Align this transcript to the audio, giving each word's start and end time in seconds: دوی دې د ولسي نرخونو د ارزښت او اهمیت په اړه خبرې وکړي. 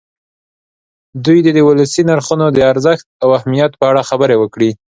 دوی 1.25 1.39
دې 1.45 1.51
د 1.55 1.59
ولسي 1.69 2.01
نرخونو 2.09 2.45
د 2.51 2.59
ارزښت 2.71 3.05
او 3.23 3.29
اهمیت 3.37 3.71
په 3.79 3.85
اړه 3.91 4.07
خبرې 4.09 4.35
وکړي. 4.39 4.71